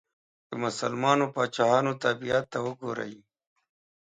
[0.49, 3.13] د مسلمانو پاچاهانو طبیعت ته وګورئ.